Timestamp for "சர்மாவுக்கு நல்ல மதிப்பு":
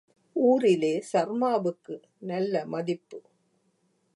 1.01-3.19